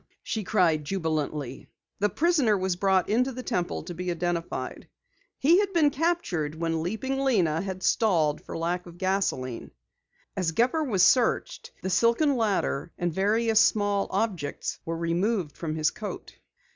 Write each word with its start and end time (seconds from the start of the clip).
she 0.23 0.43
cried 0.43 0.83
jubilantly. 0.83 1.67
The 1.99 2.09
prisoner 2.09 2.57
was 2.57 2.75
brought 2.75 3.07
into 3.07 3.31
the 3.31 3.43
Temple 3.43 3.83
to 3.83 3.93
be 3.93 4.09
identified. 4.09 4.87
He 5.37 5.59
had 5.59 5.73
been 5.73 5.91
captured 5.91 6.55
when 6.55 6.81
Leaping 6.81 7.19
Lena 7.19 7.61
had 7.61 7.83
stalled 7.83 8.41
for 8.41 8.57
lack 8.57 8.87
of 8.87 8.97
gasoline. 8.97 9.69
As 10.35 10.53
Gepper 10.53 10.83
was 10.83 11.03
searched, 11.03 11.69
the 11.83 11.91
silken 11.91 12.35
ladder, 12.35 12.91
and 12.97 13.13
various 13.13 13.59
small 13.59 14.07
objects 14.09 14.79
were 14.85 14.97
removed 14.97 15.55
from 15.55 15.75
his 15.75 15.91
coat. 15.91 16.35